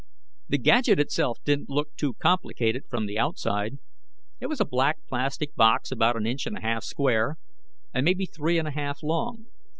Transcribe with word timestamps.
The 0.49 0.57
gadget 0.57 0.99
itself 0.99 1.37
didn't 1.43 1.69
look 1.69 1.95
too 1.95 2.15
complicated 2.15 2.85
from 2.89 3.05
the 3.05 3.19
outside. 3.19 3.77
It 4.39 4.47
was 4.47 4.59
a 4.59 4.65
black 4.65 4.97
plastic 5.07 5.53
box 5.53 5.91
about 5.91 6.17
an 6.17 6.25
inch 6.25 6.47
and 6.47 6.57
a 6.57 6.61
half 6.61 6.83
square 6.83 7.37
and 7.93 8.03
maybe 8.03 8.25
three 8.25 8.57
and 8.57 8.67
a 8.67 8.71
half 8.71 9.03
long. 9.03 9.45